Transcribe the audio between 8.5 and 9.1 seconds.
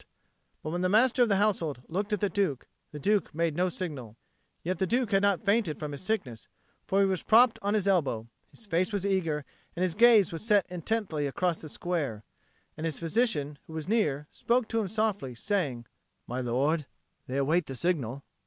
face was